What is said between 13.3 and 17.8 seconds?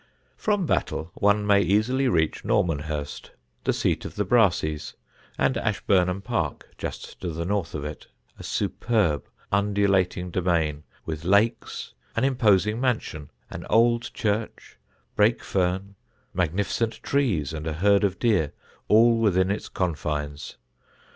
an old church, brake fern, magnificent trees and a